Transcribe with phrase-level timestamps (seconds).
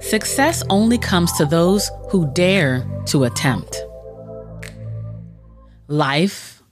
[0.00, 3.76] Success only comes to those who dare to attempt.
[5.88, 6.62] Life,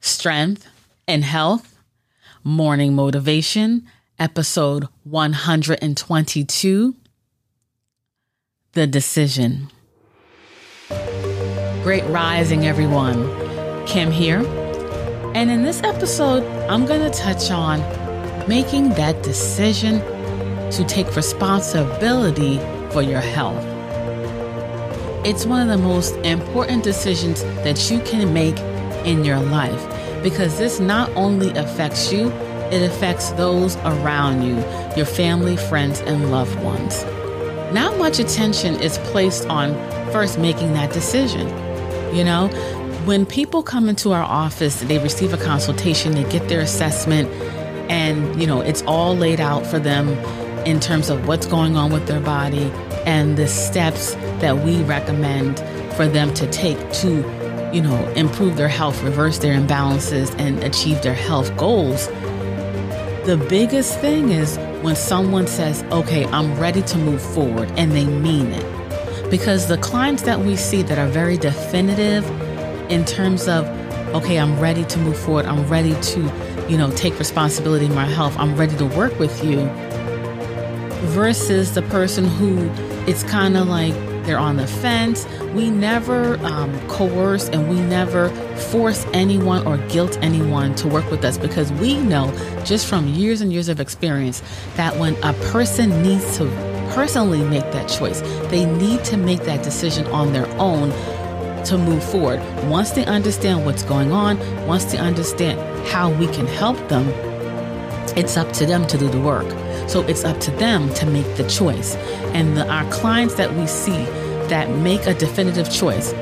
[0.00, 0.68] strength,
[1.08, 1.78] and health,
[2.44, 3.86] morning motivation,
[4.18, 6.94] episode 122
[8.72, 9.70] The Decision.
[11.82, 13.26] Great rising, everyone.
[13.86, 14.44] Kim here.
[15.34, 17.80] And in this episode, I'm going to touch on
[18.48, 20.00] making that decision
[20.72, 22.58] to take responsibility
[22.90, 23.64] for your health.
[25.24, 28.58] It's one of the most important decisions that you can make
[29.06, 32.30] in your life because this not only affects you,
[32.70, 34.56] it affects those around you,
[34.96, 37.04] your family, friends, and loved ones.
[37.72, 39.74] Not much attention is placed on
[40.12, 41.46] first making that decision.
[42.14, 42.48] You know,
[43.04, 47.28] when people come into our office, they receive a consultation, they get their assessment,
[47.90, 50.08] and, you know, it's all laid out for them
[50.66, 52.70] in terms of what's going on with their body
[53.06, 55.60] and the steps that we recommend
[55.94, 57.18] for them to take to,
[57.72, 62.08] you know, improve their health, reverse their imbalances, and achieve their health goals.
[63.26, 68.04] The biggest thing is when someone says, okay, I'm ready to move forward, and they
[68.04, 69.30] mean it.
[69.30, 72.28] Because the clients that we see that are very definitive
[72.90, 73.66] in terms of,
[74.14, 78.04] okay, I'm ready to move forward, I'm ready to, you know, take responsibility in my
[78.04, 79.70] health, I'm ready to work with you
[81.06, 82.70] versus the person who
[83.10, 83.94] it's kind of like
[84.26, 85.26] they're on the fence.
[85.54, 91.24] We never um, coerce and we never force anyone or guilt anyone to work with
[91.24, 92.32] us because we know
[92.64, 94.42] just from years and years of experience
[94.74, 96.44] that when a person needs to
[96.92, 100.90] personally make that choice, they need to make that decision on their own
[101.64, 102.40] to move forward.
[102.68, 107.08] Once they understand what's going on, once they understand how we can help them,
[108.16, 109.46] it's up to them to do the work.
[109.86, 111.94] So it's up to them to make the choice.
[112.34, 114.04] And the, our clients that we see
[114.48, 116.12] that make a definitive choice,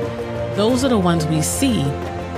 [0.56, 1.82] those are the ones we see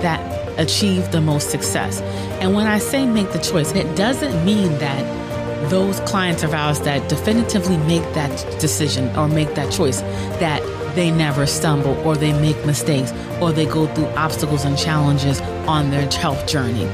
[0.02, 0.20] that
[0.58, 2.00] achieve the most success.
[2.40, 5.26] And when I say make the choice, it doesn't mean that
[5.70, 10.00] those clients of ours that definitively make that decision or make that choice
[10.40, 10.62] that
[10.94, 15.90] they never stumble or they make mistakes or they go through obstacles and challenges on
[15.90, 16.86] their health journey.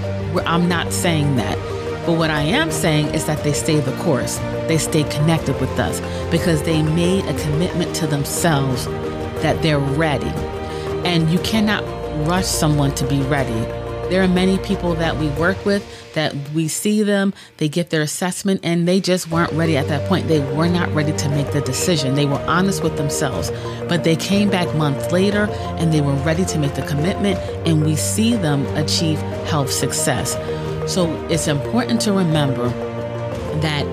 [0.47, 1.72] I'm not saying that.
[2.07, 4.39] But what I am saying is that they stay the course.
[4.67, 8.87] They stay connected with us because they made a commitment to themselves
[9.43, 10.33] that they're ready.
[11.05, 11.85] And you cannot
[12.27, 13.53] rush someone to be ready.
[14.11, 15.83] There are many people that we work with
[16.15, 20.07] that we see them, they get their assessment, and they just weren't ready at that
[20.09, 20.29] point.
[20.29, 22.15] They were not ready to make the decision.
[22.15, 23.51] They were honest with themselves,
[23.89, 25.49] but they came back months later
[25.79, 30.37] and they were ready to make the commitment, and we see them achieve health success.
[30.87, 32.69] So it's important to remember
[33.61, 33.87] that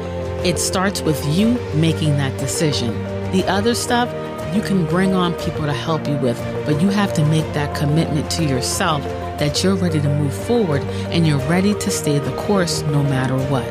[0.46, 2.94] it starts with you making that decision.
[3.32, 4.10] The other stuff
[4.56, 7.76] you can bring on people to help you with, but you have to make that
[7.78, 9.04] commitment to yourself
[9.38, 13.38] that you're ready to move forward and you're ready to stay the course no matter
[13.50, 13.66] what.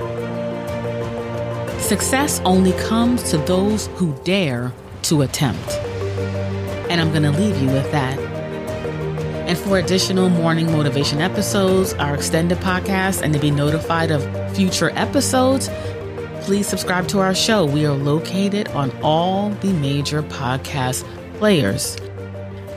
[1.80, 5.70] Success only comes to those who dare to attempt.
[6.90, 8.27] And I'm going to leave you with that.
[9.48, 14.22] And for additional morning motivation episodes, our extended podcast, and to be notified of
[14.54, 15.70] future episodes,
[16.42, 17.64] please subscribe to our show.
[17.64, 21.96] We are located on all the major podcast players.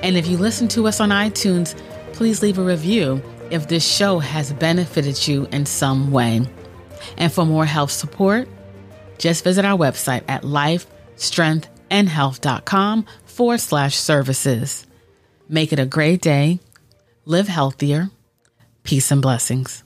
[0.01, 1.77] And if you listen to us on iTunes,
[2.13, 6.47] please leave a review if this show has benefited you in some way.
[7.17, 8.47] And for more health support,
[9.17, 14.88] just visit our website at lifestrengthandhealth.com forward slash services.
[15.53, 16.62] Make it a great day.
[17.25, 18.09] Live healthier.
[18.84, 19.84] Peace and blessings.